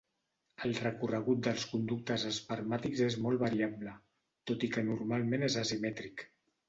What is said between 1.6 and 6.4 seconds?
conductes espermàtics és molt variable, tot i que normalment és asimètric.